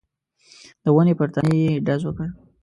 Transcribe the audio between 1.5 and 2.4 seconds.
يې ډز وکړ.